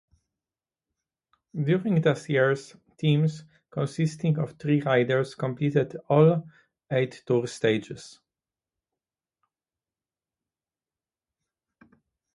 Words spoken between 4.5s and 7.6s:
three riders competed at all eight Tour